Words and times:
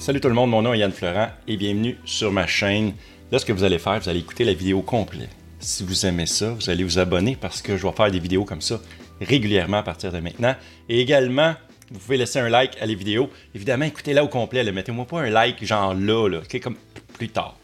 Salut 0.00 0.18
tout 0.18 0.28
le 0.28 0.34
monde, 0.34 0.48
mon 0.48 0.62
nom 0.62 0.72
est 0.72 0.78
Yann 0.78 0.92
Florent 0.92 1.28
et 1.46 1.58
bienvenue 1.58 1.98
sur 2.06 2.32
ma 2.32 2.46
chaîne. 2.46 2.94
Là, 3.30 3.38
ce 3.38 3.44
que 3.44 3.52
vous 3.52 3.64
allez 3.64 3.78
faire, 3.78 4.00
vous 4.00 4.08
allez 4.08 4.20
écouter 4.20 4.44
la 4.44 4.54
vidéo 4.54 4.80
complète. 4.80 5.28
Si 5.58 5.84
vous 5.84 6.06
aimez 6.06 6.24
ça, 6.24 6.52
vous 6.52 6.70
allez 6.70 6.84
vous 6.84 6.98
abonner 6.98 7.36
parce 7.38 7.60
que 7.60 7.76
je 7.76 7.86
vais 7.86 7.92
faire 7.92 8.10
des 8.10 8.18
vidéos 8.18 8.46
comme 8.46 8.62
ça 8.62 8.80
régulièrement 9.20 9.76
à 9.76 9.82
partir 9.82 10.10
de 10.10 10.18
maintenant. 10.18 10.56
Et 10.88 11.02
également, 11.02 11.54
vous 11.90 11.98
pouvez 11.98 12.16
laisser 12.16 12.38
un 12.38 12.48
like 12.48 12.80
à 12.80 12.86
les 12.86 12.94
vidéos. 12.94 13.28
Évidemment, 13.54 13.84
écoutez-la 13.84 14.24
au 14.24 14.28
complet. 14.28 14.64
Mettez-moi 14.72 15.04
pas 15.04 15.20
un 15.20 15.28
like 15.28 15.62
genre 15.62 15.92
là, 15.92 16.28
là 16.28 16.40
comme 16.62 16.76
plus 17.12 17.28
tard. 17.28 17.58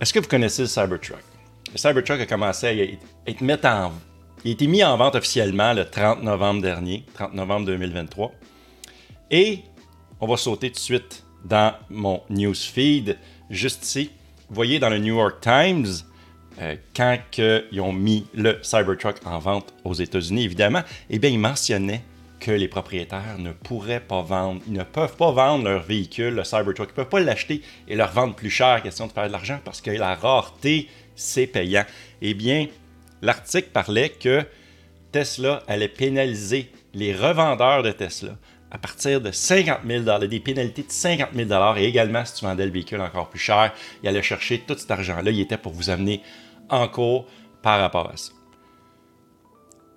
Est-ce 0.00 0.14
que 0.14 0.20
vous 0.20 0.28
connaissez 0.28 0.62
le 0.62 0.68
Cybertruck? 0.68 1.22
Le 1.70 1.76
Cybertruck 1.76 2.20
a 2.20 2.26
commencé 2.26 2.66
à 2.66 3.30
être 3.30 3.40
mis 3.42 3.52
en, 3.52 3.92
il 4.46 4.48
a 4.48 4.52
été 4.52 4.66
mis 4.66 4.82
en 4.82 4.96
vente 4.96 5.14
officiellement 5.14 5.74
le 5.74 5.84
30 5.84 6.22
novembre 6.22 6.62
dernier, 6.62 7.04
30 7.12 7.34
novembre 7.34 7.66
2023. 7.66 8.32
Et 9.30 9.60
on 10.20 10.26
va 10.26 10.36
sauter 10.36 10.70
tout 10.70 10.74
de 10.74 10.80
suite 10.80 11.24
dans 11.44 11.74
mon 11.88 12.22
newsfeed, 12.28 13.16
juste 13.48 13.84
ici. 13.84 14.10
Vous 14.48 14.54
voyez 14.56 14.80
dans 14.80 14.90
le 14.90 14.98
New 14.98 15.16
York 15.16 15.40
Times, 15.40 15.86
euh, 16.60 16.74
quand 16.94 17.18
ils 17.38 17.80
ont 17.80 17.92
mis 17.92 18.26
le 18.34 18.58
Cybertruck 18.62 19.24
en 19.24 19.38
vente 19.38 19.72
aux 19.84 19.94
États-Unis, 19.94 20.44
évidemment, 20.44 20.82
eh 21.08 21.18
bien, 21.18 21.30
ils 21.30 21.38
mentionnaient 21.38 22.02
que 22.40 22.50
les 22.50 22.66
propriétaires 22.66 23.36
ne 23.38 23.52
pourraient 23.52 24.00
pas 24.00 24.22
vendre, 24.22 24.60
ils 24.66 24.72
ne 24.72 24.82
peuvent 24.82 25.16
pas 25.16 25.30
vendre 25.30 25.64
leur 25.64 25.82
véhicule, 25.82 26.34
le 26.34 26.44
Cybertruck, 26.44 26.88
ils 26.88 26.92
ne 26.92 26.96
peuvent 26.96 27.08
pas 27.08 27.20
l'acheter 27.20 27.62
et 27.86 27.94
le 27.94 28.02
revendre 28.02 28.34
plus 28.34 28.50
cher, 28.50 28.82
question 28.82 29.06
de 29.06 29.12
faire 29.12 29.28
de 29.28 29.32
l'argent, 29.32 29.60
parce 29.64 29.80
que 29.80 29.90
la 29.90 30.16
rareté, 30.16 30.88
c'est 31.14 31.46
payant. 31.46 31.84
Eh 32.20 32.34
bien, 32.34 32.66
l'article 33.22 33.68
parlait 33.72 34.08
que 34.08 34.44
Tesla 35.12 35.62
allait 35.68 35.88
pénaliser 35.88 36.72
les 36.94 37.14
revendeurs 37.14 37.82
de 37.82 37.92
Tesla 37.92 38.36
à 38.70 38.78
partir 38.78 39.20
de 39.20 39.30
50 39.30 39.80
000 39.86 40.26
des 40.26 40.40
pénalités 40.40 40.82
de 40.82 40.90
50 40.90 41.30
000 41.34 41.76
et 41.76 41.84
également 41.84 42.24
si 42.24 42.34
tu 42.34 42.44
vendais 42.44 42.66
le 42.66 42.72
véhicule 42.72 43.00
encore 43.00 43.28
plus 43.28 43.40
cher, 43.40 43.72
il 44.02 44.08
allait 44.08 44.22
chercher 44.22 44.60
tout 44.60 44.76
cet 44.78 44.90
argent-là, 44.90 45.30
il 45.30 45.40
était 45.40 45.58
pour 45.58 45.72
vous 45.72 45.90
amener 45.90 46.22
en 46.68 46.86
cours 46.88 47.26
par 47.62 47.80
rapport 47.80 48.10
à 48.10 48.16
ça. 48.16 48.32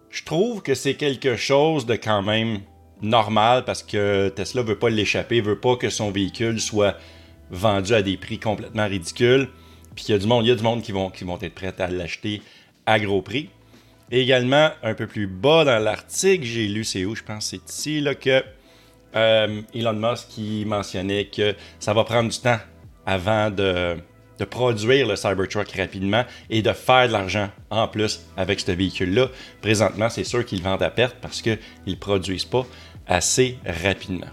Je 0.09 0.23
trouve 0.23 0.61
que 0.61 0.75
c'est 0.75 0.95
quelque 0.95 1.35
chose 1.35 1.85
de 1.85 1.95
quand 1.95 2.21
même 2.21 2.59
normal 3.01 3.65
parce 3.65 3.83
que 3.83 4.29
Tesla 4.29 4.61
veut 4.61 4.77
pas 4.77 4.89
l'échapper, 4.89 5.41
veut 5.41 5.59
pas 5.59 5.75
que 5.75 5.89
son 5.89 6.11
véhicule 6.11 6.59
soit 6.59 6.97
vendu 7.49 7.93
à 7.93 8.01
des 8.01 8.17
prix 8.17 8.39
complètement 8.39 8.87
ridicules. 8.87 9.49
Puis 9.95 10.05
il 10.07 10.11
y 10.11 10.15
a 10.15 10.17
du 10.17 10.27
monde, 10.27 10.45
il 10.45 10.49
y 10.49 10.51
a 10.51 10.55
du 10.55 10.63
monde 10.63 10.81
qui 10.81 10.91
vont, 10.91 11.09
qui 11.09 11.23
vont 11.23 11.37
être 11.41 11.53
prêts 11.53 11.73
à 11.79 11.87
l'acheter 11.87 12.41
à 12.85 12.99
gros 12.99 13.21
prix. 13.21 13.49
Et 14.11 14.21
également, 14.21 14.69
un 14.83 14.93
peu 14.93 15.07
plus 15.07 15.27
bas 15.27 15.63
dans 15.65 15.79
l'article, 15.79 16.43
j'ai 16.43 16.67
lu, 16.67 16.83
c'est 16.83 17.05
où, 17.05 17.15
je 17.15 17.23
pense 17.23 17.47
c'est 17.47 17.69
ici, 17.69 17.99
là, 17.99 18.13
que 18.15 18.43
euh, 19.15 19.61
Elon 19.73 19.93
Musk 19.93 20.29
qui 20.29 20.65
mentionnait 20.65 21.25
que 21.25 21.55
ça 21.79 21.93
va 21.93 22.03
prendre 22.03 22.29
du 22.29 22.39
temps 22.39 22.59
avant 23.05 23.49
de, 23.49 23.97
produire 24.49 25.07
le 25.07 25.15
Cybertruck 25.15 25.71
rapidement 25.71 26.25
et 26.49 26.61
de 26.61 26.73
faire 26.73 27.07
de 27.07 27.13
l'argent 27.13 27.49
en 27.69 27.87
plus 27.87 28.25
avec 28.35 28.59
ce 28.59 28.73
véhicule-là. 28.73 29.29
Présentement, 29.61 30.09
c'est 30.09 30.25
sûr 30.25 30.45
qu'ils 30.45 30.61
vendent 30.61 30.83
à 30.83 30.89
perte 30.89 31.15
parce 31.21 31.41
qu'ils 31.41 31.59
ne 31.87 31.95
produisent 31.95 32.43
pas 32.43 32.65
assez 33.07 33.57
rapidement. 33.65 34.27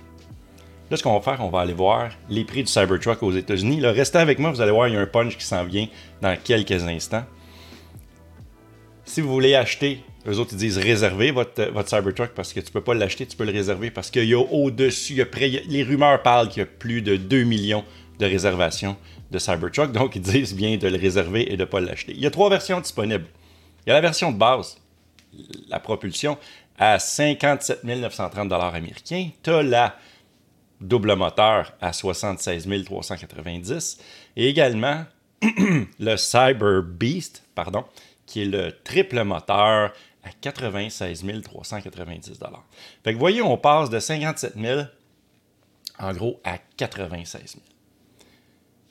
Là, 0.91 0.97
ce 0.97 1.05
qu'on 1.05 1.15
va 1.17 1.21
faire, 1.21 1.45
on 1.45 1.51
va 1.51 1.61
aller 1.61 1.75
voir 1.75 2.11
les 2.29 2.45
prix 2.45 2.65
du 2.65 2.73
Cybertruck 2.73 3.23
aux 3.23 3.31
États-Unis. 3.31 3.87
Restez 3.87 4.19
avec 4.19 4.41
moi, 4.41 4.51
vous 4.51 4.61
allez 4.61 4.73
voir, 4.73 4.89
il 4.89 4.95
y 4.95 4.97
a 4.97 5.01
un 5.01 5.07
punch 5.07 5.37
qui 5.37 5.45
s'en 5.45 5.63
vient 5.63 5.87
dans 6.21 6.37
quelques 6.43 6.83
instants. 6.83 7.25
Si 9.11 9.21
vous 9.21 9.33
voulez 9.33 9.57
acheter 9.57 10.05
eux 10.29 10.39
autres, 10.39 10.53
ils 10.53 10.59
disent 10.59 10.79
réserver 10.79 11.33
votre, 11.33 11.65
votre 11.73 11.89
Cybertruck 11.89 12.31
parce 12.31 12.53
que 12.53 12.61
tu 12.61 12.71
peux 12.71 12.81
pas 12.81 12.95
l'acheter, 12.95 13.27
tu 13.27 13.37
peux 13.37 13.45
le 13.45 13.51
réserver 13.51 13.91
parce 13.91 14.09
qu'il 14.09 14.23
y 14.23 14.35
a 14.35 14.39
au-dessus, 14.39 15.27
les 15.67 15.83
rumeurs 15.83 16.23
parlent 16.23 16.49
qu'il 16.49 16.61
y 16.61 16.63
a 16.63 16.67
plus 16.67 17.03
de 17.03 17.17
2 17.17 17.43
millions 17.43 17.85
de 18.21 18.27
réservations 18.27 18.97
de 19.33 19.39
Cybertruck. 19.41 19.91
Donc, 19.91 20.15
ils 20.15 20.23
disent 20.23 20.55
bien 20.55 20.77
de 20.77 20.87
le 20.87 20.97
réserver 20.97 21.53
et 21.53 21.57
de 21.57 21.63
ne 21.63 21.65
pas 21.65 21.81
l'acheter. 21.81 22.13
Il 22.13 22.21
y 22.21 22.27
a 22.27 22.31
trois 22.31 22.49
versions 22.49 22.79
disponibles. 22.79 23.27
Il 23.85 23.89
y 23.89 23.91
a 23.91 23.95
la 23.95 24.01
version 24.01 24.31
de 24.31 24.39
base, 24.39 24.79
la 25.67 25.81
propulsion, 25.81 26.39
à 26.79 27.01
57 27.01 27.83
930 27.83 28.53
américains. 28.53 29.31
Tu 29.43 29.51
as 29.51 29.65
la 29.65 29.97
double 30.81 31.17
moteur 31.17 31.73
à 31.81 31.93
76 31.93 32.69
390 32.85 33.99
et 34.37 34.49
également 34.49 35.05
le 35.99 36.17
Cyber 36.17 36.85
Beast, 36.85 37.43
pardon, 37.57 37.85
qui 38.31 38.43
est 38.43 38.47
le 38.47 38.73
triple 38.85 39.23
moteur 39.25 39.93
à 40.23 40.31
96 40.41 41.25
390 41.43 42.41
Fait 43.03 43.13
que 43.13 43.19
voyez, 43.19 43.43
on 43.43 43.59
passe 43.59 43.91
de 43.91 43.99
57 43.99 44.55
000 44.57 44.83
en 45.99 46.13
gros 46.13 46.41
à 46.45 46.59
96 46.77 47.41
000. 47.41 47.63
Tu 48.21 48.25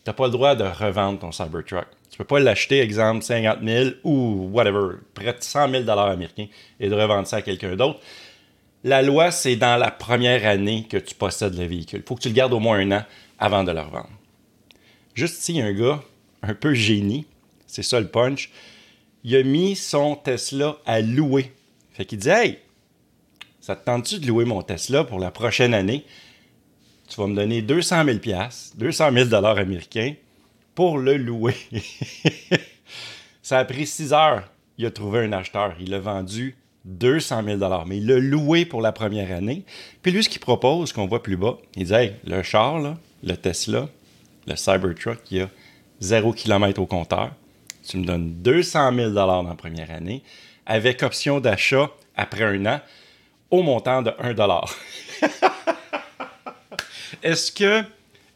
n'as 0.07 0.13
pas 0.13 0.25
le 0.25 0.31
droit 0.31 0.55
de 0.55 0.63
revendre 0.63 1.19
ton 1.19 1.31
Cybertruck. 1.31 1.87
Tu 2.11 2.17
peux 2.17 2.25
pas 2.25 2.39
l'acheter, 2.39 2.81
exemple, 2.81 3.23
50 3.23 3.59
000 3.63 3.89
ou 4.03 4.49
whatever, 4.51 4.97
près 5.13 5.33
de 5.33 5.41
100 5.41 5.69
000 5.69 5.89
américains 5.89 6.47
et 6.79 6.89
de 6.89 6.95
revendre 6.95 7.27
ça 7.27 7.37
à 7.37 7.41
quelqu'un 7.41 7.75
d'autre. 7.75 7.99
La 8.83 9.01
loi, 9.01 9.31
c'est 9.31 9.55
dans 9.55 9.77
la 9.77 9.91
première 9.91 10.45
année 10.45 10.85
que 10.89 10.97
tu 10.97 11.15
possèdes 11.15 11.57
le 11.57 11.65
véhicule. 11.65 12.01
Il 12.03 12.07
faut 12.07 12.15
que 12.15 12.21
tu 12.21 12.29
le 12.29 12.33
gardes 12.33 12.53
au 12.53 12.59
moins 12.59 12.79
un 12.79 12.91
an 12.91 13.03
avant 13.37 13.63
de 13.63 13.71
le 13.71 13.79
revendre. 13.79 14.09
Juste 15.13 15.39
ici, 15.39 15.53
il 15.53 15.57
y 15.57 15.61
a 15.61 15.65
un 15.65 15.73
gars 15.73 16.01
un 16.41 16.53
peu 16.53 16.73
génie, 16.73 17.25
c'est 17.67 17.83
ça 17.83 17.99
le 17.99 18.07
punch 18.07 18.49
il 19.23 19.35
a 19.35 19.43
mis 19.43 19.75
son 19.75 20.15
Tesla 20.15 20.77
à 20.85 21.01
louer. 21.01 21.51
Fait 21.91 22.05
qu'il 22.05 22.19
dit 22.19 22.29
Hey, 22.29 22.59
ça 23.59 23.75
te 23.75 23.85
tente-tu 23.85 24.19
de 24.19 24.27
louer 24.27 24.45
mon 24.45 24.61
Tesla 24.61 25.03
pour 25.03 25.19
la 25.19 25.31
prochaine 25.31 25.73
année? 25.73 26.05
Tu 27.07 27.19
vas 27.19 27.27
me 27.27 27.35
donner 27.35 27.61
200 27.61 28.05
000 28.05 28.17
200 28.75 29.11
000 29.11 29.33
américains 29.33 30.13
pour 30.75 30.97
le 30.97 31.17
louer. 31.17 31.55
ça 33.41 33.57
a 33.59 33.65
pris 33.65 33.87
6 33.87 34.13
heures. 34.13 34.49
Il 34.77 34.85
a 34.85 34.91
trouvé 34.91 35.19
un 35.19 35.33
acheteur. 35.33 35.75
Il 35.79 35.89
l'a 35.89 35.99
vendu 35.99 36.55
200 36.85 37.43
000 37.43 37.85
mais 37.85 37.97
il 37.97 38.07
l'a 38.07 38.19
loué 38.19 38.65
pour 38.65 38.81
la 38.81 38.91
première 38.91 39.35
année. 39.35 39.63
Puis 40.01 40.11
lui, 40.11 40.23
ce 40.23 40.29
qu'il 40.29 40.39
propose, 40.39 40.93
qu'on 40.93 41.07
voit 41.07 41.23
plus 41.23 41.35
bas, 41.35 41.57
il 41.75 41.85
dit 41.85 41.93
Hey, 41.93 42.13
le 42.25 42.43
char, 42.43 42.79
le 43.23 43.35
Tesla, 43.35 43.89
le 44.47 44.55
Cybertruck, 44.55 45.19
il 45.31 45.41
a 45.41 45.49
0 45.99 46.31
km 46.33 46.81
au 46.81 46.85
compteur 46.85 47.31
tu 47.89 47.97
me 47.97 48.05
donnes 48.05 48.41
200 48.41 48.93
000 48.93 49.09
dans 49.11 49.41
la 49.41 49.55
première 49.55 49.89
année, 49.89 50.23
avec 50.65 51.01
option 51.01 51.39
d'achat 51.39 51.89
après 52.15 52.43
un 52.43 52.65
an, 52.67 52.81
au 53.49 53.63
montant 53.63 54.03
de 54.03 54.11
1 54.19 54.35
Est-ce 57.23 57.51
que, 57.51 57.83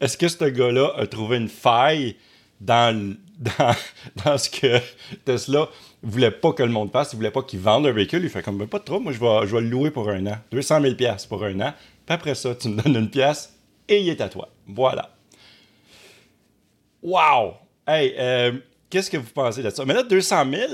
est 0.02 0.18
que 0.18 0.28
ce 0.28 0.46
gars-là 0.46 0.94
a 0.97 1.06
trouvé 1.06 1.38
une 1.38 1.50
faille 1.50 2.16
dans, 2.59 3.16
dans, 4.25 4.38
ce 4.38 4.50
que 4.50 4.80
Tesla 5.24 5.69
voulait 6.02 6.31
pas 6.31 6.53
que 6.53 6.63
le 6.63 6.72
monde 6.72 6.92
fasse, 6.92 7.13
il 7.13 7.18
voulait 7.18 7.30
pas 7.30 7.44
qu'il 7.44 7.59
vende 7.59 7.86
un 7.86 7.92
véhicule, 7.92 8.24
il 8.24 8.30
fait 8.30 8.42
comme 8.42 8.58
ben, 8.58 8.68
pas 8.68 8.80
trop, 8.80 9.00
moi 9.00 9.12
je 9.12 9.19
vais, 9.19 9.47
je 9.47 9.56
vais 9.56 9.62
le 9.62 9.69
louer 9.69 9.92
pour 9.92 10.09
un 10.09 10.25
an, 10.25 10.38
200 10.52 10.81
000 10.81 10.96
pour 11.30 11.44
un 11.44 11.59
an, 11.62 11.74
puis 12.06 12.16
après 12.16 12.34
ça, 12.34 12.56
tu 12.56 12.69
me 12.69 12.81
donnes 12.81 12.96
une 12.96 13.09
pièce 13.09 13.56
et 13.88 14.02
il 14.02 14.09
est 14.09 14.22
à 14.22 14.30
toi. 14.30 14.50
Voilà. 14.66 15.16
Wow! 17.03 17.56
Hey, 17.86 18.16
euh, 18.18 18.53
Qu'est-ce 18.94 19.09
que 19.09 19.18
vous 19.18 19.31
pensez 19.34 19.64
de 19.64 19.72
ça? 19.72 19.86
Mais 19.86 19.96
là, 19.96 20.04
200 20.04 20.52
000, 20.52 20.72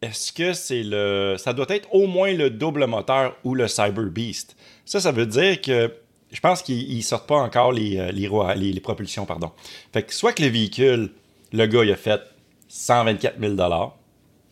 est-ce 0.00 0.32
que 0.32 0.54
c'est 0.54 0.82
le. 0.82 1.36
Ça 1.36 1.52
doit 1.52 1.66
être 1.68 1.86
au 1.94 2.06
moins 2.06 2.32
le 2.32 2.48
double 2.48 2.86
moteur 2.86 3.36
ou 3.44 3.54
le 3.54 3.68
Cyber 3.68 4.06
Beast? 4.06 4.56
Ça, 4.86 4.98
ça 4.98 5.12
veut 5.12 5.26
dire 5.26 5.60
que. 5.60 5.92
Je 6.30 6.40
pense 6.40 6.62
qu'ils 6.62 7.04
sortent 7.04 7.28
pas 7.28 7.36
encore 7.36 7.70
les, 7.70 7.98
euh, 7.98 8.12
les, 8.12 8.72
les, 8.72 8.80
propulsions, 8.80 9.26
pardon. 9.26 9.52
Fait 9.92 10.04
que 10.04 10.14
soit 10.14 10.32
que 10.32 10.42
le 10.42 10.48
véhicule, 10.48 11.12
le 11.52 11.66
gars, 11.66 11.84
il 11.84 11.92
a 11.92 11.96
fait 11.96 12.22
124 12.68 13.38
000 13.38 13.56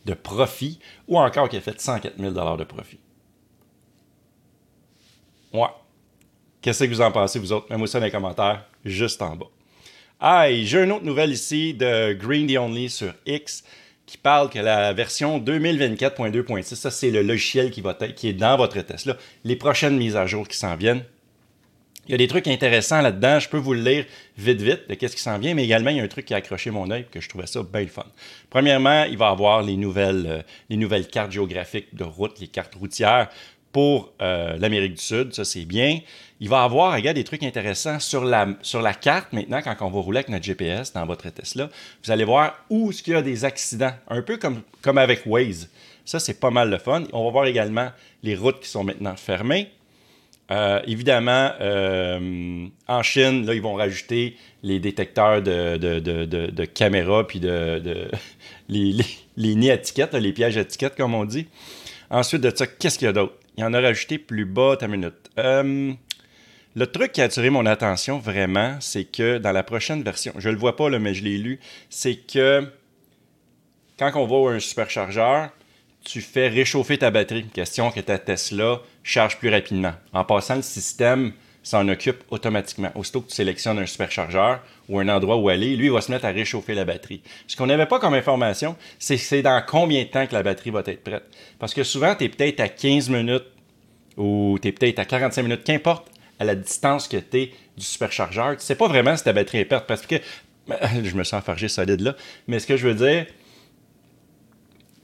de 0.04 0.12
profit, 0.12 0.80
ou 1.08 1.18
encore 1.18 1.48
qu'il 1.48 1.58
a 1.60 1.62
fait 1.62 1.80
104 1.80 2.18
000 2.18 2.56
de 2.58 2.64
profit. 2.64 2.98
Ouais. 5.54 5.62
Qu'est-ce 6.60 6.84
que 6.84 6.90
vous 6.90 7.00
en 7.00 7.10
pensez, 7.10 7.38
vous 7.38 7.52
autres? 7.52 7.68
Mettez-moi 7.70 7.86
ça 7.86 8.00
dans 8.00 8.04
les 8.04 8.10
commentaires, 8.10 8.66
juste 8.84 9.22
en 9.22 9.34
bas. 9.34 9.46
Ah, 10.22 10.52
j'ai 10.52 10.82
une 10.82 10.92
autre 10.92 11.06
nouvelle 11.06 11.30
ici 11.30 11.72
de 11.72 12.12
Green 12.12 12.46
the 12.46 12.58
Only 12.58 12.90
sur 12.90 13.14
X 13.24 13.64
qui 14.04 14.18
parle 14.18 14.50
que 14.50 14.58
la 14.58 14.92
version 14.92 15.38
2024.2.6, 15.38 16.74
ça 16.74 16.90
c'est 16.90 17.10
le 17.10 17.22
logiciel 17.22 17.70
qui, 17.70 17.80
est 18.28 18.32
dans 18.34 18.58
votre 18.58 18.78
Tesla, 18.82 19.16
les 19.44 19.56
prochaines 19.56 19.96
mises 19.96 20.16
à 20.16 20.26
jour 20.26 20.46
qui 20.46 20.58
s'en 20.58 20.76
viennent. 20.76 21.04
Il 22.06 22.10
y 22.10 22.14
a 22.14 22.18
des 22.18 22.28
trucs 22.28 22.48
intéressants 22.48 23.00
là-dedans, 23.00 23.40
je 23.40 23.48
peux 23.48 23.56
vous 23.56 23.72
le 23.72 23.80
lire 23.80 24.04
vite 24.36 24.60
vite 24.60 24.90
de 24.90 24.94
qu'est-ce 24.94 25.16
qui 25.16 25.22
s'en 25.22 25.38
vient, 25.38 25.54
mais 25.54 25.64
également 25.64 25.88
il 25.88 25.96
y 25.96 26.00
a 26.00 26.02
un 26.02 26.08
truc 26.08 26.26
qui 26.26 26.34
a 26.34 26.36
accroché 26.36 26.70
mon 26.70 26.90
œil 26.90 27.06
que 27.10 27.18
je 27.18 27.28
trouvais 27.30 27.46
ça 27.46 27.62
bien 27.62 27.86
fun. 27.86 28.04
Premièrement, 28.50 29.04
il 29.04 29.16
va 29.16 29.28
avoir 29.28 29.62
les 29.62 29.78
nouvelles, 29.78 30.26
euh, 30.26 30.42
les 30.68 30.76
nouvelles 30.76 31.08
cartes 31.08 31.32
géographiques 31.32 31.94
de 31.94 32.04
route, 32.04 32.38
les 32.40 32.48
cartes 32.48 32.74
routières 32.74 33.30
pour 33.72 34.12
euh, 34.20 34.56
l'Amérique 34.58 34.94
du 34.94 35.02
Sud, 35.02 35.32
ça 35.32 35.44
c'est 35.44 35.64
bien. 35.64 36.00
Il 36.40 36.48
va 36.48 36.64
avoir, 36.64 36.94
regarde, 36.94 37.16
des 37.16 37.24
trucs 37.24 37.42
intéressants 37.42 38.00
sur 38.00 38.24
la, 38.24 38.48
sur 38.62 38.80
la 38.80 38.94
carte 38.94 39.32
maintenant, 39.32 39.60
quand 39.62 39.76
on 39.80 39.90
va 39.90 40.00
rouler 40.00 40.18
avec 40.18 40.30
notre 40.30 40.44
GPS 40.44 40.92
dans 40.92 41.04
votre 41.06 41.28
Tesla. 41.30 41.68
Vous 42.02 42.10
allez 42.10 42.24
voir 42.24 42.64
où 42.70 42.90
est-ce 42.90 43.02
qu'il 43.02 43.12
y 43.12 43.16
a 43.16 43.22
des 43.22 43.44
accidents, 43.44 43.92
un 44.08 44.22
peu 44.22 44.38
comme, 44.38 44.62
comme 44.82 44.98
avec 44.98 45.22
Waze. 45.26 45.68
Ça, 46.04 46.18
c'est 46.18 46.40
pas 46.40 46.50
mal 46.50 46.70
le 46.70 46.78
fun. 46.78 47.04
On 47.12 47.24
va 47.26 47.30
voir 47.30 47.44
également 47.44 47.90
les 48.22 48.34
routes 48.34 48.60
qui 48.60 48.68
sont 48.68 48.84
maintenant 48.84 49.14
fermées. 49.16 49.70
Euh, 50.50 50.80
évidemment, 50.86 51.52
euh, 51.60 52.66
en 52.88 53.02
Chine, 53.02 53.46
là, 53.46 53.54
ils 53.54 53.62
vont 53.62 53.74
rajouter 53.74 54.36
les 54.64 54.80
détecteurs 54.80 55.42
de, 55.42 55.76
de, 55.76 56.64
caméras 56.64 57.26
puis 57.26 57.38
de, 57.38 58.10
les, 58.68 58.96
les, 59.36 59.54
nids 59.54 59.70
à 59.70 60.18
les 60.18 60.32
pièges 60.32 60.56
étiquettes, 60.56 60.96
comme 60.96 61.14
on 61.14 61.24
dit. 61.24 61.46
Ensuite 62.10 62.40
de 62.40 62.52
ça, 62.54 62.66
qu'est-ce 62.66 62.98
qu'il 62.98 63.06
y 63.06 63.08
a 63.08 63.12
d'autre? 63.12 63.34
Il 63.60 63.64
en 63.64 63.74
a 63.74 63.80
rajouté 63.82 64.16
plus 64.16 64.46
bas, 64.46 64.78
ta 64.78 64.88
minute. 64.88 65.30
Euh, 65.36 65.92
le 66.74 66.86
truc 66.86 67.12
qui 67.12 67.20
a 67.20 67.24
attiré 67.24 67.50
mon 67.50 67.66
attention 67.66 68.18
vraiment, 68.18 68.78
c'est 68.80 69.04
que 69.04 69.36
dans 69.36 69.52
la 69.52 69.62
prochaine 69.62 70.02
version, 70.02 70.32
je 70.38 70.48
ne 70.48 70.54
le 70.54 70.58
vois 70.58 70.76
pas, 70.76 70.88
là, 70.88 70.98
mais 70.98 71.12
je 71.12 71.22
l'ai 71.22 71.36
lu, 71.36 71.60
c'est 71.90 72.14
que 72.14 72.66
quand 73.98 74.12
on 74.14 74.24
va 74.24 74.50
à 74.50 74.54
un 74.54 74.60
superchargeur, 74.60 75.50
tu 76.02 76.22
fais 76.22 76.48
réchauffer 76.48 76.96
ta 76.96 77.10
batterie. 77.10 77.48
Question 77.48 77.90
que 77.90 78.00
ta 78.00 78.18
Tesla 78.18 78.80
charge 79.02 79.38
plus 79.38 79.50
rapidement. 79.50 79.92
En 80.14 80.24
passant, 80.24 80.56
le 80.56 80.62
système 80.62 81.34
s'en 81.62 81.86
occupe 81.88 82.22
automatiquement. 82.30 82.90
Aussitôt 82.94 83.20
que 83.20 83.28
tu 83.28 83.34
sélectionnes 83.34 83.78
un 83.78 83.86
superchargeur 83.86 84.60
ou 84.88 84.98
un 84.98 85.08
endroit 85.08 85.36
où 85.36 85.48
aller, 85.48 85.76
lui, 85.76 85.86
il 85.86 85.92
va 85.92 86.00
se 86.00 86.10
mettre 86.10 86.24
à 86.24 86.30
réchauffer 86.30 86.74
la 86.74 86.84
batterie. 86.84 87.22
Ce 87.46 87.56
qu'on 87.56 87.66
n'avait 87.66 87.86
pas 87.86 87.98
comme 87.98 88.14
information, 88.14 88.76
c'est 88.98 89.42
dans 89.42 89.62
combien 89.66 90.02
de 90.02 90.08
temps 90.08 90.26
que 90.26 90.32
la 90.32 90.42
batterie 90.42 90.70
va 90.70 90.82
être 90.86 91.02
prête. 91.02 91.24
Parce 91.58 91.74
que 91.74 91.84
souvent, 91.84 92.14
tu 92.14 92.24
es 92.24 92.28
peut-être 92.28 92.60
à 92.60 92.68
15 92.68 93.10
minutes 93.10 93.46
ou 94.16 94.58
tu 94.60 94.68
es 94.68 94.72
peut-être 94.72 94.98
à 94.98 95.04
45 95.04 95.42
minutes, 95.42 95.64
qu'importe 95.64 96.10
à 96.38 96.44
la 96.44 96.54
distance 96.54 97.06
que 97.06 97.18
tu 97.18 97.38
es 97.38 97.46
du 97.76 97.84
superchargeur. 97.84 98.56
Tu 98.56 98.64
sais 98.64 98.74
pas 98.74 98.88
vraiment 98.88 99.16
si 99.16 99.24
ta 99.24 99.32
batterie 99.32 99.58
est 99.58 99.64
prête. 99.66 99.86
Parce 99.86 100.06
que 100.06 100.16
je 101.04 101.14
me 101.14 101.24
sens 101.24 101.42
fargé 101.44 101.68
solide 101.68 102.00
là. 102.00 102.16
Mais 102.46 102.58
ce 102.58 102.66
que 102.66 102.76
je 102.76 102.88
veux 102.88 102.94
dire, 102.94 103.26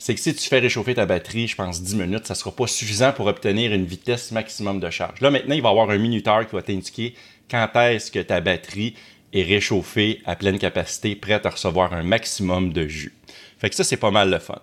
c'est 0.06 0.14
que 0.14 0.20
si 0.20 0.32
tu 0.37 0.49
fais 0.49 0.61
réchauffer 0.61 0.94
ta 0.94 1.05
batterie, 1.05 1.49
je 1.49 1.56
pense 1.56 1.82
10 1.82 1.97
minutes, 1.97 2.29
ça 2.29 2.35
ne 2.35 2.38
sera 2.38 2.53
pas 2.53 2.69
suffisant 2.69 3.11
pour 3.11 3.26
obtenir 3.26 3.73
une 3.73 3.87
vitesse 3.87 4.31
maximum 4.31 4.79
de 4.79 4.88
charge. 4.88 5.20
Là, 5.20 5.32
maintenant, 5.32 5.56
il 5.56 5.62
va 5.62 5.70
y 5.70 5.73
avoir 5.73 5.91
un 5.91 5.99
minuteur 5.99 6.47
qui 6.47 6.55
va 6.55 6.62
t'indiquer 6.62 7.14
quand 7.50 7.69
est-ce 7.75 8.12
que 8.12 8.20
ta 8.20 8.41
batterie 8.41 8.94
est 9.32 9.43
réchauffée 9.43 10.23
à 10.25 10.37
pleine 10.37 10.61
capacité, 10.61 11.17
prête 11.17 11.44
à 11.44 11.50
recevoir 11.50 11.93
un 11.93 12.05
maximum 12.05 12.73
de 12.73 12.87
jus. 12.87 13.17
Fait 13.58 13.69
que 13.69 13.75
ça, 13.75 13.82
c'est 13.82 13.97
pas 13.97 14.12
mal 14.12 14.31
le 14.31 14.38
fun. 14.38 14.61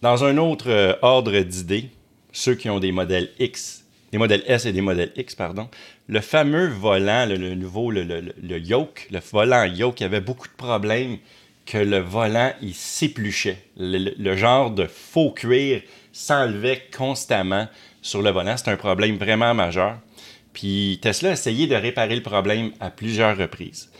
Dans 0.00 0.24
un 0.24 0.38
autre 0.38 0.70
euh, 0.70 0.94
ordre 1.02 1.38
d'idées, 1.40 1.90
ceux 2.32 2.54
qui 2.54 2.70
ont 2.70 2.80
des 2.80 2.90
modèles 2.90 3.32
X, 3.38 3.84
des 4.12 4.18
modèles 4.18 4.44
S 4.46 4.64
et 4.64 4.72
des 4.72 4.80
modèles 4.80 5.12
X, 5.14 5.34
pardon, 5.34 5.68
le 6.06 6.22
fameux 6.22 6.68
volant, 6.68 7.26
le, 7.26 7.36
nouveau, 7.54 7.90
le, 7.90 8.02
le, 8.02 8.58
yoke, 8.58 9.08
le 9.10 9.20
volant 9.20 9.64
yoke, 9.64 10.00
avait 10.00 10.22
beaucoup 10.22 10.48
de 10.48 10.54
problèmes 10.54 11.18
que 11.66 11.78
le 11.78 11.98
volant, 11.98 12.52
il 12.60 12.74
s'épluchait. 12.74 13.58
Le, 13.76 14.36
genre 14.36 14.70
de 14.70 14.86
faux 14.86 15.30
cuir 15.30 15.82
s'enlevait 16.12 16.82
constamment 16.96 17.68
sur 18.00 18.22
le 18.22 18.30
volant. 18.30 18.56
C'est 18.56 18.70
un 18.70 18.76
problème 18.76 19.16
vraiment 19.16 19.54
majeur. 19.54 19.98
Puis 20.52 20.98
Tesla 21.00 21.30
a 21.30 21.32
essayé 21.32 21.66
de 21.66 21.74
réparer 21.74 22.16
le 22.16 22.22
problème 22.22 22.72
à 22.80 22.90
plusieurs 22.90 23.36
reprises. 23.36 23.90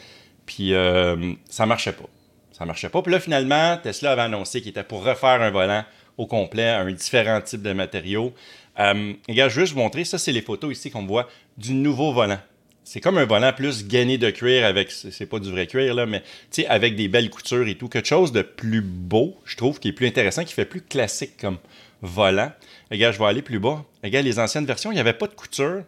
Puis 0.44 0.74
euh, 0.74 1.32
ça 1.48 1.66
marchait 1.66 1.92
pas. 1.92 2.08
Ça 2.52 2.66
marchait 2.66 2.90
pas. 2.90 3.00
Puis 3.00 3.12
là, 3.12 3.20
finalement, 3.20 3.78
Tesla 3.78 4.12
avait 4.12 4.22
annoncé 4.22 4.60
qu'il 4.60 4.70
était 4.70 4.84
pour 4.84 5.04
refaire 5.04 5.40
un 5.40 5.50
volant 5.50 5.84
au 6.18 6.26
complet, 6.26 6.68
un 6.68 6.90
différent 6.92 7.40
type 7.40 7.62
de 7.62 7.72
matériaux. 7.72 8.34
Euh, 8.78 9.14
regarde, 9.28 9.50
je 9.50 9.56
vais 9.56 9.62
juste 9.62 9.74
vous 9.74 9.80
montrer, 9.80 10.04
ça 10.04 10.18
c'est 10.18 10.32
les 10.32 10.42
photos 10.42 10.72
ici 10.72 10.90
qu'on 10.90 11.06
voit 11.06 11.28
du 11.56 11.74
nouveau 11.74 12.12
volant 12.12 12.38
c'est 12.84 13.00
comme 13.00 13.19
un 13.19 13.25
volant 13.25 13.52
plus 13.52 13.87
gainé 13.87 14.19
de 14.19 14.31
cuir 14.31 14.64
avec, 14.64 14.90
c'est 14.90 15.26
pas 15.26 15.38
du 15.38 15.50
vrai 15.50 15.67
cuir, 15.67 15.94
là, 15.94 16.06
mais 16.06 16.23
avec 16.69 16.96
des 16.96 17.08
belles 17.08 17.31
coutures 17.31 17.69
et 17.69 17.76
tout. 17.76 17.88
Quelque 17.88 18.08
chose 18.08 18.32
de 18.32 18.43
plus 18.43 18.81
beau, 18.81 19.37
je 19.44 19.56
trouve, 19.56 19.79
qui 19.79 19.88
est 19.88 19.93
plus 19.93 20.06
intéressant, 20.06 20.44
qui 20.44 20.52
fait 20.52 20.64
plus 20.64 20.82
classique 20.82 21.37
comme 21.40 21.58
volant. 22.00 22.52
Regarde, 22.90 23.14
je 23.14 23.19
vais 23.19 23.26
aller 23.26 23.43
plus 23.43 23.61
bas. 23.61 23.84
Regarde, 24.02 24.26
les 24.26 24.38
anciennes 24.38 24.67
versions, 24.67 24.90
il 24.90 24.94
n'y 24.94 25.00
avait 25.00 25.12
pas 25.12 25.29
de 25.29 25.34
couture. 25.34 25.84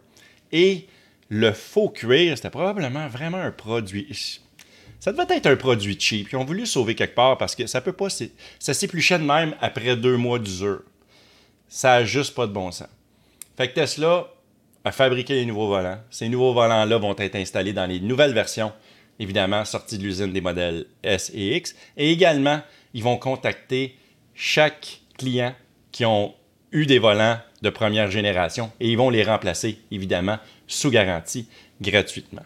Et 0.51 0.87
le 1.29 1.51
faux 1.51 1.89
cuir, 1.89 2.37
c'était 2.37 2.49
probablement 2.49 3.07
vraiment 3.07 3.37
un 3.37 3.51
produit. 3.51 4.39
Ça 4.99 5.11
devait 5.11 5.35
être 5.35 5.47
un 5.47 5.55
produit 5.55 5.99
cheap. 5.99 6.29
Ils 6.31 6.37
ont 6.37 6.45
voulu 6.45 6.65
sauver 6.65 6.95
quelque 6.95 7.15
part 7.15 7.37
parce 7.37 7.55
que 7.55 7.67
ça 7.67 7.81
peut 7.81 7.93
pas. 7.93 8.07
Ça 8.09 8.73
s'épluchait 8.73 9.19
de 9.19 9.23
même 9.23 9.53
après 9.59 9.95
deux 9.97 10.17
mois 10.17 10.39
d'usure. 10.39 10.81
Ça 11.67 11.99
n'a 11.99 12.05
juste 12.05 12.33
pas 12.33 12.47
de 12.47 12.53
bon 12.53 12.71
sens. 12.71 12.87
Fait 13.57 13.67
que 13.67 13.73
Tesla, 13.75 14.27
à 14.85 14.91
fabriquer 14.91 15.33
les 15.33 15.45
nouveaux 15.45 15.67
volants. 15.67 15.97
Ces 16.11 16.29
nouveaux 16.29 16.53
volants-là 16.53 16.97
vont 16.99 17.15
être 17.17 17.35
installés 17.35 17.73
dans 17.73 17.87
les 17.87 17.99
nouvelles 17.99 18.33
versions, 18.33 18.71
évidemment 19.19 19.65
sorties 19.65 19.97
de 19.97 20.03
l'usine 20.03 20.31
des 20.31 20.41
modèles 20.41 20.85
S 21.01 21.31
et 21.33 21.57
X. 21.57 21.75
Et 21.97 22.11
également, 22.11 22.61
ils 22.93 23.03
vont 23.03 23.17
contacter 23.17 23.97
chaque 24.35 25.01
client 25.17 25.55
qui 25.91 26.05
ont 26.05 26.35
eu 26.71 26.85
des 26.85 26.99
volants 26.99 27.39
de 27.63 27.69
première 27.71 28.11
génération 28.11 28.71
et 28.79 28.87
ils 28.87 28.97
vont 28.97 29.09
les 29.09 29.23
remplacer, 29.23 29.79
évidemment, 29.89 30.37
sous 30.67 30.91
garantie, 30.91 31.49
gratuitement. 31.81 32.43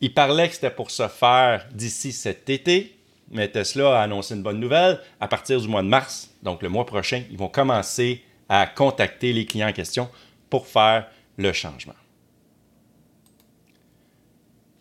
Ils 0.00 0.14
parlaient 0.14 0.48
que 0.48 0.54
c'était 0.54 0.70
pour 0.70 0.92
se 0.92 1.08
faire 1.08 1.66
d'ici 1.72 2.12
cet 2.12 2.48
été, 2.50 2.96
mais 3.32 3.48
Tesla 3.48 3.98
a 3.98 4.02
annoncé 4.02 4.34
une 4.34 4.42
bonne 4.42 4.60
nouvelle. 4.60 5.00
À 5.18 5.26
partir 5.26 5.60
du 5.60 5.66
mois 5.66 5.82
de 5.82 5.88
mars, 5.88 6.30
donc 6.44 6.62
le 6.62 6.68
mois 6.68 6.86
prochain, 6.86 7.24
ils 7.32 7.38
vont 7.38 7.48
commencer 7.48 8.22
à 8.48 8.68
contacter 8.68 9.32
les 9.32 9.44
clients 9.44 9.68
en 9.68 9.72
question 9.72 10.08
pour 10.50 10.68
faire 10.68 11.08
le 11.36 11.52
changement. 11.52 11.94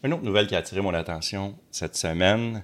Une 0.04 0.14
autre 0.14 0.24
nouvelle 0.24 0.48
qui 0.48 0.56
a 0.56 0.60
attiré 0.60 0.82
mon 0.82 0.94
attention 0.94 1.58
cette 1.72 1.96
semaine, 1.96 2.64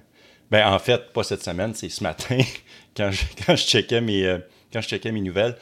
ben 0.50 0.72
en 0.72 0.78
fait, 0.78 1.12
pas 1.12 1.24
cette 1.24 1.42
semaine, 1.42 1.74
c'est 1.74 1.88
ce 1.88 2.02
matin, 2.02 2.38
quand 2.96 3.10
je, 3.10 3.24
quand, 3.44 3.56
je 3.56 3.64
checkais 3.64 4.00
mes, 4.00 4.24
euh, 4.24 4.38
quand 4.72 4.80
je 4.80 4.88
checkais 4.88 5.12
mes 5.12 5.20
nouvelles. 5.20 5.56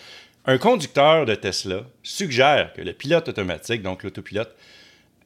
Un 0.46 0.58
conducteur 0.58 1.26
de 1.26 1.34
Tesla 1.34 1.82
suggère 2.02 2.72
que 2.74 2.82
le 2.82 2.92
pilote 2.92 3.28
automatique, 3.28 3.82
donc 3.82 4.02
l'autopilote, 4.02 4.54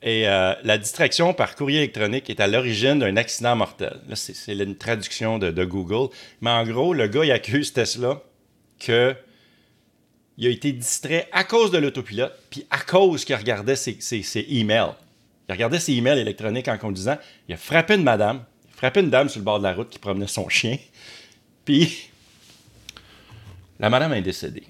et 0.03 0.29
euh, 0.29 0.55
la 0.65 0.77
distraction 0.77 1.33
par 1.33 1.56
courrier 1.56 1.79
électronique 1.79 2.29
est 2.29 2.39
à 2.39 2.47
l'origine 2.47 2.99
d'un 2.99 3.17
accident 3.17 3.56
mortel. 3.56 4.01
Là, 4.06 4.17
c'est 4.17 4.53
une 4.53 4.77
traduction 4.77 5.39
de, 5.39 5.51
de, 5.51 5.65
Google. 5.65 6.15
Mais 6.43 6.51
en 6.51 6.62
gros, 6.65 6.93
le 6.93 7.09
gars, 7.09 7.25
il 7.25 7.33
accuse 7.33 7.73
Tesla 7.73 8.21
que 8.79 9.17
il 10.36 10.46
a 10.46 10.50
été 10.50 10.72
distrait 10.72 11.28
à 11.32 11.44
cause 11.44 11.70
de 11.70 11.78
l'autopilote, 11.78 12.32
puis 12.50 12.66
à 12.70 12.78
cause 12.78 13.25
qu'il 13.25 13.36
regardait 13.36 13.76
ses, 13.76 13.96
emails. 14.48 14.94
Il 15.48 15.52
regardait 15.52 15.78
ses 15.78 15.92
emails 15.92 16.19
électroniques 16.19 16.69
en 16.69 16.78
conduisant. 16.78 17.19
Il 17.48 17.54
a 17.54 17.56
frappé 17.56 17.94
une 17.94 18.02
madame, 18.02 18.44
il 18.64 18.72
a 18.72 18.76
frappé 18.76 19.00
une 19.00 19.10
dame 19.10 19.28
sur 19.28 19.40
le 19.40 19.44
bord 19.44 19.58
de 19.58 19.64
la 19.64 19.75
route 19.75 19.90
qui 19.90 19.98
promenait 19.98 20.26
son 20.26 20.48
chien. 20.48 20.76
Puis, 21.64 22.10
la 23.79 23.91
madame 23.91 24.12
est 24.14 24.22
décédée. 24.22 24.64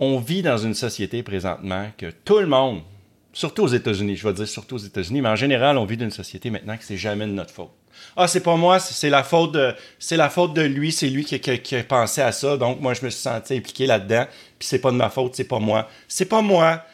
On 0.00 0.18
vit 0.18 0.42
dans 0.42 0.58
une 0.58 0.74
société 0.74 1.22
présentement 1.22 1.90
que 1.96 2.10
tout 2.10 2.38
le 2.38 2.46
monde, 2.46 2.82
surtout 3.32 3.62
aux 3.62 3.68
États-Unis, 3.68 4.16
je 4.16 4.28
vais 4.28 4.34
dire 4.34 4.46
surtout 4.46 4.76
aux 4.76 4.78
États-Unis, 4.78 5.22
mais 5.22 5.28
en 5.28 5.36
général, 5.36 5.76
on 5.76 5.84
vit 5.84 5.96
dans 5.96 6.04
une 6.04 6.10
société 6.10 6.50
maintenant 6.50 6.76
que 6.76 6.84
c'est 6.84 6.96
jamais 6.96 7.26
de 7.26 7.32
notre 7.32 7.52
faute. 7.52 7.72
Ah, 8.16 8.28
c'est 8.28 8.42
pas 8.42 8.56
moi, 8.56 8.78
c'est 8.78 9.10
la 9.10 9.22
faute 9.22 9.52
de, 9.52 9.74
c'est 9.98 10.16
la 10.16 10.30
faute 10.30 10.54
de 10.54 10.62
lui, 10.62 10.92
c'est 10.92 11.08
lui 11.08 11.24
qui, 11.24 11.74
a 11.74 11.82
pensé 11.84 12.20
à 12.20 12.32
ça, 12.32 12.56
donc 12.56 12.80
moi 12.80 12.94
je 12.94 13.04
me 13.04 13.10
suis 13.10 13.22
senti 13.22 13.54
impliqué 13.56 13.86
là-dedans, 13.86 14.26
puis 14.58 14.68
c'est 14.68 14.80
pas 14.80 14.90
de 14.90 14.96
ma 14.96 15.10
faute, 15.10 15.34
c'est 15.34 15.44
pas 15.44 15.58
moi. 15.58 15.88
C'est 16.08 16.26
pas 16.26 16.42
moi. 16.42 16.84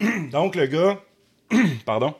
donc 0.32 0.54
le 0.54 0.66
gars, 0.66 1.00
pardon, 1.84 2.14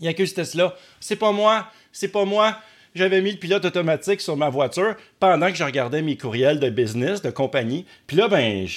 il 0.00 0.08
accuse 0.08 0.34
Tesla. 0.34 0.74
C'est 1.00 1.16
pas 1.16 1.32
moi, 1.32 1.66
c'est 1.92 2.08
pas 2.08 2.24
moi. 2.24 2.56
J'avais 2.94 3.20
mis 3.20 3.32
le 3.32 3.38
pilote 3.38 3.64
automatique 3.64 4.20
sur 4.20 4.36
ma 4.36 4.48
voiture 4.48 4.94
pendant 5.18 5.48
que 5.48 5.56
je 5.56 5.64
regardais 5.64 6.00
mes 6.00 6.16
courriels 6.16 6.60
de 6.60 6.70
business, 6.70 7.22
de 7.22 7.30
compagnie. 7.30 7.86
Puis 8.06 8.16
là, 8.16 8.28
ben, 8.28 8.68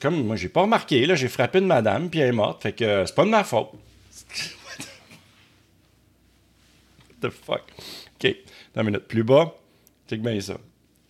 comme 0.00 0.24
moi, 0.24 0.36
j'ai 0.36 0.48
pas 0.48 0.62
remarqué, 0.62 1.06
là, 1.06 1.16
j'ai 1.16 1.26
frappé 1.26 1.58
une 1.58 1.66
madame, 1.66 2.08
puis 2.08 2.20
elle 2.20 2.28
est 2.28 2.32
morte. 2.32 2.62
Fait 2.62 2.72
que 2.72 3.04
c'est 3.04 3.14
pas 3.14 3.24
de 3.24 3.30
ma 3.30 3.42
faute. 3.42 3.70
What 7.22 7.28
the 7.28 7.30
fuck? 7.30 7.62
OK, 8.24 8.36
une 8.76 8.82
minute. 8.82 9.06
Plus 9.06 9.22
bas, 9.22 9.54
check 10.08 10.22
bien 10.22 10.40
ça. 10.40 10.58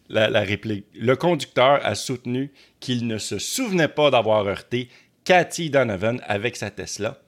La, 0.09 0.29
la, 0.29 0.41
réplique. 0.41 0.87
Le 0.95 1.17
conducteur 1.17 1.81
a 1.85 1.95
soutenu 1.95 2.53
qu'il 2.81 3.07
ne 3.07 3.19
se 3.19 3.39
souvenait 3.39 3.89
pas 3.89 4.11
d'avoir 4.11 4.47
heurté 4.47 4.89
Cathy 5.25 5.71
Donovan 5.71 6.21
avec 6.27 6.57
sa 6.57 6.71
Tesla, 6.71 7.23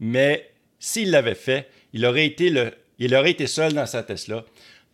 mais 0.00 0.50
s'il 0.80 1.12
l'avait 1.12 1.36
fait, 1.36 1.68
il 1.92 2.04
aurait, 2.04 2.26
été 2.26 2.50
le, 2.50 2.72
il 2.98 3.14
aurait 3.14 3.30
été 3.30 3.46
seul 3.46 3.74
dans 3.74 3.86
sa 3.86 4.02
Tesla, 4.02 4.44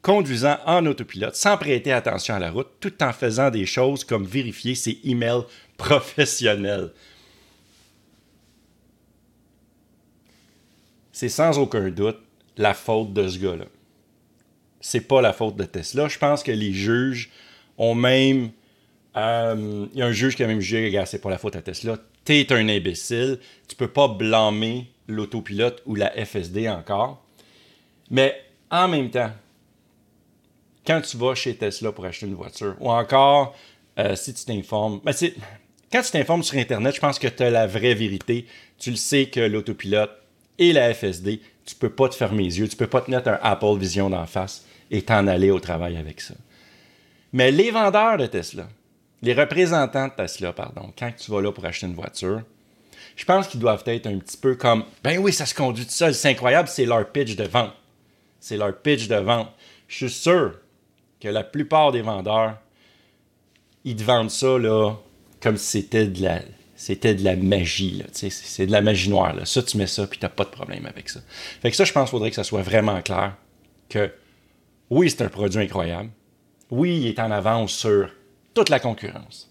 conduisant 0.03 0.59
en 0.67 0.85
autopilote 0.85 1.35
sans 1.35 1.57
prêter 1.57 1.93
attention 1.93 2.35
à 2.35 2.39
la 2.39 2.51
route, 2.51 2.69
tout 2.81 3.03
en 3.03 3.13
faisant 3.13 3.51
des 3.51 3.65
choses 3.65 4.05
comme 4.05 4.27
vérifier 4.27 4.75
ses 4.75 5.01
emails 5.05 5.45
professionnels. 5.79 6.93
C'est 11.13 11.31
sans 11.31 11.59
aucun 11.59 11.89
doute 11.91 12.19
la 12.59 12.75
faute 12.75 13.15
de 13.15 13.27
ce 13.29 13.39
gars-là 13.39 13.67
c'est 14.83 15.01
pas 15.01 15.23
la 15.23 15.33
faute 15.33 15.57
de 15.57 15.65
Tesla. 15.65 16.09
Je 16.09 16.19
pense 16.19 16.43
que 16.43 16.53
les 16.53 16.73
juges 16.73 17.31
ont 17.79 17.95
même. 17.95 18.51
Euh, 19.17 19.87
il 19.93 19.99
y 19.99 20.03
a 20.03 20.07
un 20.07 20.13
juge 20.13 20.37
qui 20.37 20.43
a 20.43 20.47
même 20.47 20.61
jugé, 20.61 20.85
regarde, 20.87 21.07
c'est 21.07 21.21
pas 21.21 21.31
la 21.31 21.39
faute 21.39 21.57
à 21.57 21.63
Tesla. 21.63 21.97
T'es 22.25 22.53
un 22.53 22.69
imbécile. 22.69 23.39
Tu 23.69 23.77
peux 23.77 23.89
pas 23.89 24.09
blâmer 24.09 24.89
l'autopilote 25.07 25.83
ou 25.87 25.95
la 25.95 26.11
FSD 26.11 26.69
encore. 26.69 27.25
Mais 28.11 28.35
en 28.71 28.89
même 28.89 29.11
temps, 29.11 29.31
quand 30.87 31.01
tu 31.01 31.17
vas 31.17 31.35
chez 31.35 31.55
Tesla 31.55 31.93
pour 31.93 32.05
acheter 32.05 32.27
une 32.27 32.35
voiture, 32.35 32.75
ou 32.81 32.91
encore 32.91 33.55
euh, 33.99 34.17
si 34.17 34.35
tu 34.35 34.45
t'informes. 34.45 35.01
Ben, 35.05 35.15
quand 35.93 36.03
tu 36.03 36.11
t'informes 36.11 36.43
sur 36.43 36.59
Internet, 36.59 36.95
je 36.95 37.01
pense 37.01 37.19
que 37.19 37.29
tu 37.29 37.43
as 37.43 37.51
la 37.51 37.67
vraie 37.67 37.95
vérité. 37.95 38.47
Tu 38.79 38.91
le 38.91 38.97
sais 38.97 39.27
que 39.27 39.41
l'autopilote 39.41 40.11
et 40.59 40.73
la 40.73 40.93
FSD, 40.93 41.41
tu 41.65 41.75
peux 41.75 41.91
pas 41.91 42.09
te 42.09 42.15
fermer 42.15 42.45
les 42.45 42.59
yeux, 42.59 42.69
tu 42.69 42.77
peux 42.77 42.87
pas 42.87 43.01
te 43.01 43.11
mettre 43.11 43.29
un 43.29 43.39
Apple 43.43 43.79
Vision 43.79 44.11
d'en 44.11 44.27
face 44.27 44.65
et 44.93 45.03
t'en 45.03 45.27
aller 45.27 45.51
au 45.51 45.59
travail 45.59 45.97
avec 45.97 46.21
ça. 46.21 46.35
Mais 47.33 47.51
les 47.51 47.71
vendeurs 47.71 48.19
de 48.19 48.27
Tesla, 48.27 48.69
les 49.23 49.33
représentants 49.33 50.09
de 50.09 50.13
Tesla, 50.13 50.53
pardon, 50.53 50.93
quand 50.97 51.11
tu 51.19 51.31
vas 51.31 51.41
là 51.41 51.51
pour 51.51 51.65
acheter 51.65 51.87
une 51.87 51.95
voiture, 51.95 52.43
je 53.17 53.25
pense 53.25 53.49
qu'ils 53.49 53.61
doivent 53.61 53.83
être 53.87 54.07
un 54.07 54.19
petit 54.19 54.37
peu 54.37 54.55
comme 54.55 54.85
Ben 55.03 55.19
oui, 55.19 55.33
ça 55.33 55.47
se 55.47 55.55
conduit 55.55 55.87
tout 55.87 55.91
seul, 55.91 56.15
c'est 56.15 56.29
incroyable, 56.29 56.69
c'est 56.69 56.85
leur 56.85 57.11
pitch 57.11 57.35
de 57.35 57.45
vente. 57.45 57.73
C'est 58.39 58.57
leur 58.57 58.77
pitch 58.77 59.09
de 59.09 59.17
vente. 59.17 59.49
Je 59.89 60.07
suis 60.07 60.11
sûr 60.11 60.59
que 61.21 61.29
la 61.29 61.43
plupart 61.43 61.93
des 61.93 62.03
vendeurs, 62.03 62.59
ils 63.85 63.97
te 63.97 64.03
vendent 64.03 64.31
ça 64.31 64.57
comme 65.41 65.57
si 65.57 65.83
c'était 65.83 66.07
de 66.07 66.23
la, 66.23 66.41
c'était 66.77 67.15
de 67.15 67.25
la 67.25 67.37
magie. 67.37 68.03
C'est 68.13 68.67
de 68.67 68.73
la 68.73 68.81
magie 68.83 69.09
noire. 69.09 69.35
Là. 69.35 69.45
Ça, 69.45 69.63
tu 69.63 69.77
mets 69.79 69.87
ça, 69.87 70.07
puis 70.07 70.19
tu 70.19 70.25
n'as 70.25 70.31
pas 70.31 70.45
de 70.45 70.51
problème 70.51 70.85
avec 70.87 71.09
ça. 71.09 71.21
Fait 71.63 71.71
que 71.71 71.77
ça, 71.77 71.85
je 71.85 71.93
pense 71.93 72.05
qu'il 72.05 72.11
faudrait 72.11 72.31
que 72.31 72.37
ça 72.37 72.45
soit 72.45 72.63
vraiment 72.63 73.01
clair 73.03 73.37
que 73.89 74.11
oui, 74.93 75.09
c'est 75.09 75.23
un 75.23 75.29
produit 75.31 75.59
incroyable. 75.59 76.11
Oui, 76.71 77.01
il 77.01 77.07
est 77.07 77.19
en 77.19 77.31
avance 77.31 77.73
sur 77.73 78.11
toute 78.53 78.69
la 78.69 78.79
concurrence. 78.79 79.51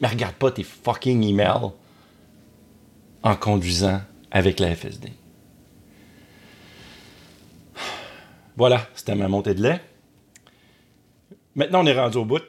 Mais 0.00 0.08
regarde 0.08 0.34
pas 0.36 0.50
tes 0.50 0.62
fucking 0.62 1.22
emails 1.22 1.72
en 3.22 3.36
conduisant 3.36 4.00
avec 4.30 4.58
la 4.58 4.74
FSD. 4.74 5.12
Voilà, 8.56 8.86
c'était 8.94 9.14
ma 9.14 9.28
montée 9.28 9.52
de 9.52 9.62
lait. 9.62 9.82
Maintenant, 11.54 11.82
on 11.84 11.86
est 11.86 12.00
rendu 12.00 12.16
au 12.16 12.24
bout. 12.24 12.40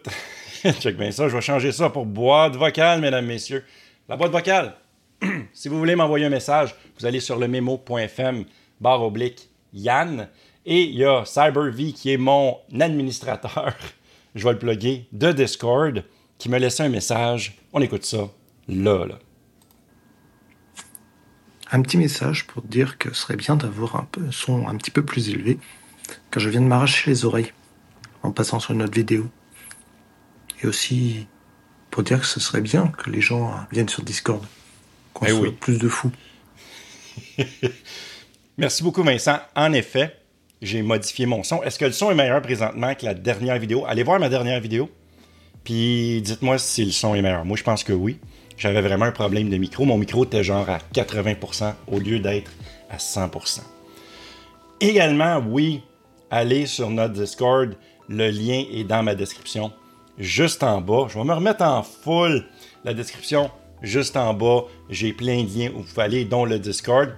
Check 0.80 0.96
bien 0.96 1.12
ça. 1.12 1.28
Je 1.28 1.36
vais 1.36 1.42
changer 1.42 1.74
ça 1.74 1.90
pour 1.90 2.06
boîte 2.06 2.56
vocale, 2.56 3.02
mesdames, 3.02 3.26
messieurs. 3.26 3.66
La 4.08 4.16
boîte 4.16 4.32
vocale. 4.32 4.78
si 5.54 5.68
vous 5.68 5.78
voulez 5.78 5.98
m'envoyer 5.98 6.28
un 6.28 6.30
message, 6.30 6.76
vous 6.98 7.06
allez 7.06 7.20
sur 7.20 7.38
le 7.38 7.50
memo.fm 7.50 8.46
barre 8.80 9.04
oblique 9.04 9.50
Yann. 9.74 10.30
Et 10.66 10.84
il 10.84 10.96
y 10.96 11.06
a 11.06 11.26
CyberV 11.26 11.94
qui 11.94 12.12
est 12.12 12.18
mon 12.18 12.58
administrateur. 12.80 13.76
Je 14.36 14.44
vais 14.44 14.54
le 14.54 14.60
plugger 14.60 15.08
de 15.12 15.32
Discord 15.32 16.04
qui 16.38 16.50
me 16.50 16.58
laissé 16.58 16.84
un 16.84 16.90
message. 16.90 17.58
On 17.74 17.82
écoute 17.82 18.06
ça 18.06 18.30
là, 18.68 19.06
là. 19.06 19.20
Un 21.72 21.82
petit 21.82 21.98
message 21.98 22.48
pour 22.48 22.64
dire 22.64 22.98
que 22.98 23.14
ce 23.14 23.22
serait 23.22 23.38
bien 23.38 23.56
d'avoir 23.56 23.96
un, 23.96 24.08
peu, 24.12 24.32
son 24.32 24.68
un 24.68 24.76
petit 24.76 24.92
peu 24.92 25.04
plus 25.04 25.30
élevé, 25.30 25.58
car 26.30 26.42
je 26.42 26.50
viens 26.50 26.62
de 26.62 26.66
m'arracher 26.66 27.10
les 27.10 27.26
oreilles 27.26 27.54
en 28.24 28.32
passant 28.32 28.60
sur 28.60 28.74
notre 28.74 28.94
vidéo. 28.94 29.30
Et 30.62 30.68
aussi 30.68 31.28
pour 31.90 32.04
dire 32.04 32.20
que 32.20 32.26
ce 32.26 32.40
serait 32.40 32.62
bien 32.62 32.88
que 32.88 33.10
les 33.10 33.22
gens 33.22 33.54
viennent 33.72 33.90
sur 33.90 34.04
Discord, 34.04 34.46
qu'on 35.14 35.26
eh 35.26 35.30
soit 35.30 35.52
plus 35.52 35.80
de 35.80 35.88
fous. 35.88 36.12
Merci 38.58 38.84
beaucoup 38.84 39.04
Vincent. 39.04 39.40
En 39.56 39.74
effet, 39.74 40.21
j'ai 40.62 40.82
modifié 40.82 41.26
mon 41.26 41.44
son. 41.44 41.64
Est-ce 41.64 41.80
que 41.80 41.86
le 41.86 41.92
son 41.92 42.12
est 42.12 42.16
meilleur 42.16 42.42
présentement 42.42 42.94
que 42.96 43.06
la 43.06 43.14
dernière 43.14 43.58
vidéo? 43.58 43.86
Allez 43.88 44.04
voir 44.04 44.20
ma 44.20 44.30
dernière 44.30 44.60
vidéo, 44.60 44.90
puis 45.64 46.22
dites-moi 46.22 46.58
si 46.58 46.86
le 46.86 46.92
son 46.92 47.16
est 47.16 47.22
meilleur. 47.22 47.46
Moi, 47.46 47.58
je 47.58 47.64
pense 47.64 47.84
que 47.84 47.94
oui. 47.94 48.20
J'avais 48.58 48.82
vraiment 48.82 49.06
un 49.06 49.12
problème 49.12 49.50
de 49.50 49.58
micro. 49.58 49.86
Mon 49.86 49.98
micro 49.98 50.24
était 50.24 50.44
genre 50.44 50.70
à 50.70 50.78
80% 50.94 51.74
au 51.88 51.98
lieu 51.98 52.20
d'être 52.20 52.52
à 52.92 52.98
100%. 52.98 53.62
Également, 54.80 55.40
oui, 55.40 55.82
allez 56.30 56.68
sur 56.68 56.90
notre 56.92 57.14
Discord. 57.14 57.76
Le 58.08 58.30
lien 58.30 58.64
est 58.72 58.84
dans 58.84 59.02
ma 59.02 59.16
description, 59.16 59.72
juste 60.20 60.64
en 60.64 60.82
bas. 60.82 61.08
Je 61.10 61.18
vais 61.18 61.24
me 61.24 61.34
remettre 61.34 61.64
en 61.64 61.82
full 61.82 62.46
la 62.84 62.94
description 62.94 63.50
juste 63.82 64.18
en 64.18 64.34
bas. 64.34 64.66
J'ai 64.90 65.14
plein 65.14 65.44
de 65.44 65.50
liens 65.50 65.72
où 65.74 65.80
vous 65.80 65.84
pouvez 65.84 66.04
aller, 66.04 66.26
dont 66.26 66.46
le 66.46 66.60
Discord. 66.60 67.10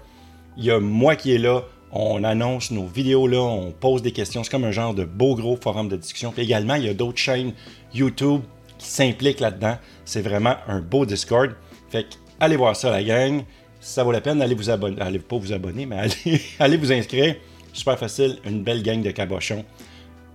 Il 0.58 0.66
y 0.66 0.72
a 0.72 0.80
moi 0.80 1.16
qui 1.16 1.34
est 1.34 1.40
là. 1.40 1.64
On 1.96 2.24
annonce 2.24 2.72
nos 2.72 2.88
vidéos 2.88 3.28
là, 3.28 3.40
on 3.40 3.72
pose 3.72 4.02
des 4.02 4.12
questions. 4.12 4.44
C'est 4.44 4.50
comme 4.50 4.64
un 4.64 4.72
genre 4.72 4.96
de 4.96 5.06
beau 5.06 5.36
gros 5.36 5.56
forum 5.56 5.90
de 5.90 5.96
discussion. 5.96 6.34
Également, 6.36 6.74
il 6.74 6.86
y 6.86 6.90
a 6.90 6.96
d'autres 6.96 7.20
chaînes 7.20 7.54
YouTube 7.94 8.42
qui 8.80 8.88
s'impliquent 8.88 9.40
là-dedans. 9.40 9.78
C'est 10.04 10.22
vraiment 10.22 10.56
un 10.68 10.82
beau 10.82 11.06
Discord. 11.06 11.52
Fait 11.90 12.06
que 12.06 12.16
allez 12.40 12.56
voir 12.56 12.76
ça, 12.76 12.90
la 12.90 13.04
gang. 13.04 13.44
ça 13.80 14.04
vaut 14.04 14.12
la 14.12 14.22
peine, 14.22 14.42
allez 14.42 14.56
vous 14.56 14.72
abonner. 14.72 15.00
Allez 15.00 15.20
pas 15.20 15.38
vous 15.38 15.54
abonner, 15.54 15.86
mais 15.86 16.08
allez, 16.60 16.78
vous 16.78 16.92
inscrire. 16.92 17.36
Super 17.74 18.00
facile, 18.00 18.40
une 18.44 18.64
belle 18.64 18.82
gang 18.82 19.04
de 19.04 19.12
cabochons 19.12 19.64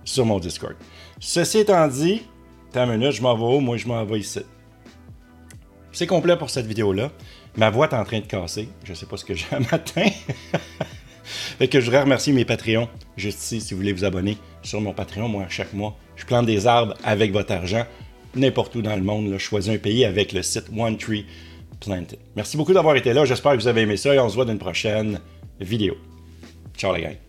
sur 0.05 0.25
mon 0.25 0.39
Discord. 0.39 0.75
Ceci 1.19 1.59
étant 1.59 1.89
dit, 1.89 2.21
t'as 2.71 2.85
une 2.85 2.97
minute, 2.97 3.11
je 3.11 3.21
m'en 3.21 3.35
vais 3.35 3.57
où? 3.57 3.59
Moi, 3.59 3.75
je 3.75 3.85
m'en 3.85 4.05
vais 4.05 4.19
ici. 4.19 4.39
C'est 5.91 6.07
complet 6.07 6.37
pour 6.37 6.49
cette 6.49 6.67
vidéo-là. 6.67 7.11
Ma 7.57 7.69
voix 7.69 7.89
est 7.89 7.95
en 7.95 8.05
train 8.05 8.19
de 8.21 8.25
casser. 8.25 8.69
Je 8.85 8.93
sais 8.93 9.05
pas 9.05 9.17
ce 9.17 9.25
que 9.25 9.33
j'ai 9.33 9.47
un 9.51 9.59
matin. 9.71 10.05
Fait 11.59 11.67
que 11.67 11.81
je 11.81 11.85
voudrais 11.85 12.03
remercier 12.03 12.31
mes 12.31 12.45
Patreons. 12.45 12.87
Juste 13.17 13.43
ici, 13.43 13.59
si 13.59 13.73
vous 13.73 13.81
voulez 13.81 13.91
vous 13.91 14.05
abonner 14.05 14.37
sur 14.63 14.79
mon 14.79 14.93
Patreon, 14.93 15.27
moi, 15.27 15.45
chaque 15.49 15.73
mois, 15.73 15.97
je 16.15 16.25
plante 16.25 16.45
des 16.45 16.67
arbres 16.67 16.93
avec 17.03 17.33
votre 17.33 17.51
argent. 17.51 17.85
N'importe 18.33 18.75
où 18.75 18.81
dans 18.81 18.95
le 18.95 19.01
monde, 19.01 19.29
je 19.33 19.37
choisis 19.37 19.73
un 19.73 19.77
pays 19.77 20.05
avec 20.05 20.31
le 20.31 20.41
site 20.41 20.67
One 20.75 20.97
Tree 20.97 21.25
Planted. 21.81 22.17
Merci 22.37 22.55
beaucoup 22.55 22.73
d'avoir 22.73 22.95
été 22.95 23.11
là. 23.11 23.25
J'espère 23.25 23.51
que 23.53 23.57
vous 23.57 23.67
avez 23.67 23.81
aimé 23.81 23.97
ça 23.97 24.15
et 24.15 24.19
on 24.19 24.29
se 24.29 24.35
voit 24.35 24.45
dans 24.45 24.53
une 24.53 24.59
prochaine 24.59 25.19
vidéo. 25.59 25.97
Ciao 26.77 26.95
les 26.95 27.01
gars. 27.01 27.28